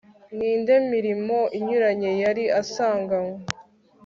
n'indi 0.37 0.75
mirimo 0.91 1.39
inyuranye 1.57 2.11
yari 2.23 2.43
asanganywe 2.61 3.37